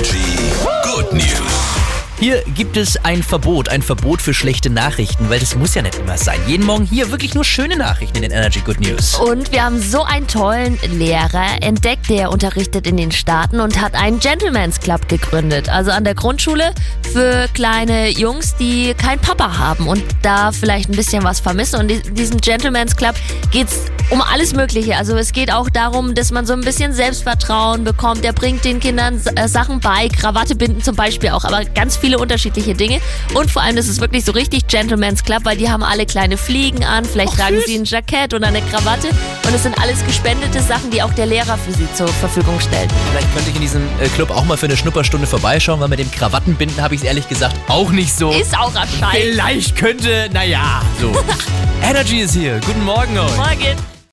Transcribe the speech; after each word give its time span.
Energy 0.00 0.40
Good 0.82 1.12
News. 1.12 1.76
Hier 2.18 2.42
gibt 2.54 2.78
es 2.78 2.96
ein 3.04 3.22
Verbot, 3.22 3.68
ein 3.68 3.82
Verbot 3.82 4.22
für 4.22 4.32
schlechte 4.32 4.70
Nachrichten, 4.70 5.28
weil 5.28 5.40
das 5.40 5.56
muss 5.56 5.74
ja 5.74 5.82
nicht 5.82 5.96
immer 5.96 6.16
sein. 6.16 6.40
Jeden 6.46 6.64
Morgen 6.64 6.86
hier 6.86 7.10
wirklich 7.10 7.34
nur 7.34 7.44
schöne 7.44 7.76
Nachrichten 7.76 8.16
in 8.16 8.22
den 8.22 8.30
Energy 8.30 8.60
Good 8.60 8.80
News. 8.80 9.16
Und 9.16 9.52
wir 9.52 9.62
haben 9.62 9.78
so 9.78 10.02
einen 10.02 10.26
tollen 10.26 10.78
Lehrer 10.90 11.60
entdeckt, 11.60 12.08
der 12.08 12.30
unterrichtet 12.30 12.86
in 12.86 12.96
den 12.96 13.12
Staaten 13.12 13.60
und 13.60 13.78
hat 13.78 13.94
einen 13.94 14.20
Gentleman's 14.20 14.80
Club 14.80 15.06
gegründet. 15.06 15.68
Also 15.68 15.90
an 15.90 16.04
der 16.04 16.14
Grundschule 16.14 16.72
für 17.12 17.46
kleine 17.52 18.08
Jungs, 18.08 18.56
die 18.56 18.94
keinen 18.94 19.20
Papa 19.20 19.58
haben 19.58 19.86
und 19.86 20.02
da 20.22 20.50
vielleicht 20.50 20.88
ein 20.88 20.96
bisschen 20.96 21.24
was 21.24 21.40
vermissen. 21.40 21.78
Und 21.78 21.90
in 21.90 22.14
diesem 22.14 22.40
Gentleman's 22.40 22.96
Club 22.96 23.16
geht's 23.50 23.80
um 24.10 24.20
alles 24.20 24.54
Mögliche. 24.54 24.96
Also 24.96 25.16
es 25.16 25.32
geht 25.32 25.52
auch 25.52 25.70
darum, 25.70 26.14
dass 26.14 26.30
man 26.32 26.44
so 26.44 26.52
ein 26.52 26.60
bisschen 26.62 26.92
Selbstvertrauen 26.92 27.84
bekommt. 27.84 28.24
Er 28.24 28.32
bringt 28.32 28.64
den 28.64 28.80
Kindern 28.80 29.20
äh, 29.36 29.48
Sachen 29.48 29.80
bei, 29.80 30.08
Krawatte 30.08 30.56
binden 30.56 30.82
zum 30.82 30.96
Beispiel 30.96 31.30
auch, 31.30 31.44
aber 31.44 31.64
ganz 31.64 31.96
viele 31.96 32.18
unterschiedliche 32.18 32.74
Dinge. 32.74 33.00
Und 33.34 33.50
vor 33.50 33.62
allem, 33.62 33.76
das 33.76 33.88
ist 33.88 34.00
wirklich 34.00 34.24
so 34.24 34.32
richtig 34.32 34.66
Gentleman's 34.66 35.22
Club, 35.22 35.44
weil 35.44 35.56
die 35.56 35.70
haben 35.70 35.82
alle 35.82 36.06
kleine 36.06 36.36
Fliegen 36.36 36.84
an, 36.84 37.04
vielleicht 37.04 37.32
Ach, 37.34 37.38
tragen 37.38 37.56
süß. 37.56 37.66
sie 37.66 37.74
ein 37.76 37.84
Jackett 37.84 38.34
oder 38.34 38.48
eine 38.48 38.62
Krawatte. 38.62 39.08
Und 39.46 39.54
es 39.54 39.62
sind 39.62 39.80
alles 39.80 40.04
gespendete 40.04 40.60
Sachen, 40.60 40.90
die 40.90 41.02
auch 41.02 41.12
der 41.14 41.26
Lehrer 41.26 41.56
für 41.56 41.72
sie 41.72 41.86
zur 41.94 42.08
Verfügung 42.08 42.58
stellt. 42.60 42.90
Vielleicht 43.10 43.32
könnte 43.32 43.50
ich 43.50 43.56
in 43.56 43.62
diesem 43.62 43.82
äh, 44.00 44.08
Club 44.08 44.30
auch 44.30 44.44
mal 44.44 44.56
für 44.56 44.66
eine 44.66 44.76
Schnupperstunde 44.76 45.26
vorbeischauen, 45.26 45.80
weil 45.80 45.88
mit 45.88 46.00
dem 46.00 46.10
Krawattenbinden 46.10 46.82
habe 46.82 46.94
ich 46.94 47.02
es 47.02 47.06
ehrlich 47.06 47.28
gesagt 47.28 47.56
auch 47.68 47.90
nicht 47.90 48.12
so. 48.12 48.30
Ist 48.32 48.58
auch 48.58 48.74
ein 48.74 48.88
Scheiß. 48.88 49.10
Vielleicht 49.12 49.76
könnte, 49.76 50.28
naja, 50.32 50.82
so. 51.00 51.12
Energy 51.82 52.20
ist 52.20 52.34
hier. 52.34 52.60
Guten 52.66 52.84
Morgen 52.84 53.16
euch. 53.18 53.36
Morgen. 53.36 53.99